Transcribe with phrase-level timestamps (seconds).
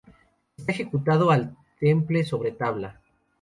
[0.57, 2.99] Está ejecutado al temple sobre tabla.